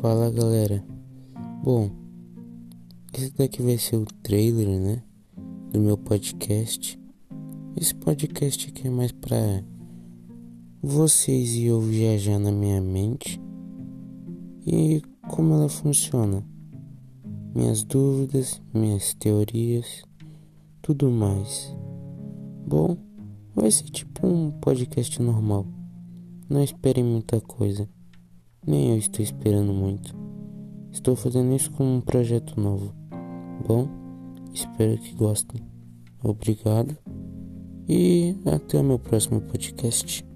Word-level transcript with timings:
Fala 0.00 0.30
galera. 0.30 0.82
Bom, 1.62 1.90
esse 3.12 3.34
daqui 3.34 3.60
vai 3.60 3.76
ser 3.76 3.96
o 3.96 4.06
trailer, 4.22 4.80
né? 4.80 5.02
Do 5.70 5.78
meu 5.78 5.98
podcast. 5.98 6.98
Esse 7.76 7.94
podcast 7.96 8.66
aqui 8.66 8.88
é 8.88 8.90
mais 8.90 9.12
pra 9.12 9.36
vocês 10.82 11.50
e 11.52 11.66
eu 11.66 11.82
viajar 11.82 12.38
na 12.38 12.50
minha 12.50 12.80
mente 12.80 13.38
e 14.66 15.02
como 15.28 15.52
ela 15.52 15.68
funciona. 15.68 16.42
Minhas 17.54 17.82
dúvidas, 17.82 18.62
minhas 18.72 19.12
teorias, 19.12 20.02
tudo 20.80 21.10
mais. 21.10 21.76
Bom, 22.66 22.96
vai 23.54 23.70
ser 23.70 23.90
tipo 23.90 24.26
um 24.26 24.50
podcast 24.50 25.20
normal. 25.20 25.66
Não 26.48 26.64
esperem 26.64 27.04
muita 27.04 27.38
coisa. 27.38 27.86
Nem 28.66 28.90
eu 28.90 28.98
estou 28.98 29.22
esperando 29.22 29.72
muito. 29.72 30.14
Estou 30.92 31.16
fazendo 31.16 31.54
isso 31.54 31.70
como 31.72 31.96
um 31.96 32.00
projeto 32.00 32.60
novo. 32.60 32.94
Bom, 33.66 33.88
espero 34.52 34.98
que 34.98 35.14
gostem. 35.14 35.60
Obrigado 36.22 36.96
e 37.88 38.36
até 38.46 38.78
o 38.78 38.84
meu 38.84 38.98
próximo 38.98 39.40
podcast. 39.40 40.29